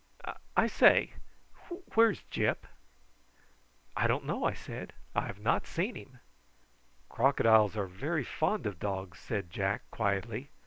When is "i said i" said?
4.45-5.27